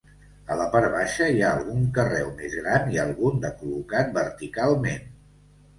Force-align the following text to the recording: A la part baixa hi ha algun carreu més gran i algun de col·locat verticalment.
A 0.53 0.55
la 0.59 0.63
part 0.75 0.89
baixa 0.95 1.27
hi 1.33 1.43
ha 1.43 1.51
algun 1.57 1.85
carreu 1.99 2.33
més 2.41 2.57
gran 2.63 2.91
i 2.97 3.01
algun 3.07 3.39
de 3.47 3.53
col·locat 3.61 4.13
verticalment. 4.21 5.11